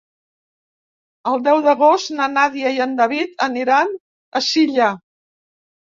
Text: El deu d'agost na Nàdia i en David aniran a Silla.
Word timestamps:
El 1.31 1.43
deu 1.49 1.59
d'agost 1.67 2.11
na 2.21 2.29
Nàdia 2.37 2.73
i 2.77 2.83
en 2.89 2.97
David 3.03 3.47
aniran 3.51 3.95
a 4.41 4.43
Silla. 4.51 4.89